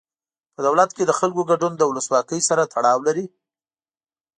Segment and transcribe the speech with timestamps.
[0.53, 3.25] په دولت کې د خلکو ګډون د ولسواکۍ سره تړاو لري.